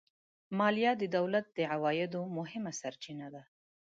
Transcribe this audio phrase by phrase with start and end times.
[0.57, 3.43] مالیه د دولت د عوایدو مهمه سرچینه ده